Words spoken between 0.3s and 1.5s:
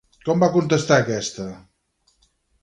va contestar aquesta?